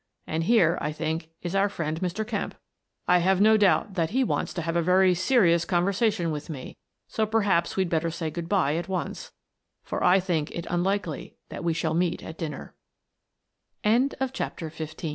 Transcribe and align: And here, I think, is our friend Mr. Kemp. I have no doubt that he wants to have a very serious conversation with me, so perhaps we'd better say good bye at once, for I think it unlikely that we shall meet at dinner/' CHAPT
And 0.25 0.45
here, 0.45 0.79
I 0.81 0.91
think, 0.91 1.29
is 1.43 1.53
our 1.53 1.69
friend 1.69 2.01
Mr. 2.01 2.25
Kemp. 2.25 2.55
I 3.07 3.19
have 3.19 3.39
no 3.39 3.55
doubt 3.55 3.93
that 3.93 4.09
he 4.09 4.23
wants 4.23 4.51
to 4.55 4.63
have 4.63 4.75
a 4.75 4.81
very 4.81 5.13
serious 5.13 5.63
conversation 5.63 6.31
with 6.31 6.49
me, 6.49 6.75
so 7.07 7.27
perhaps 7.27 7.75
we'd 7.75 7.87
better 7.87 8.09
say 8.09 8.31
good 8.31 8.49
bye 8.49 8.77
at 8.77 8.87
once, 8.89 9.31
for 9.83 10.03
I 10.03 10.19
think 10.19 10.49
it 10.53 10.65
unlikely 10.71 11.37
that 11.49 11.63
we 11.63 11.73
shall 11.73 11.93
meet 11.93 12.23
at 12.23 12.39
dinner/' 12.39 12.73
CHAPT 13.85 15.03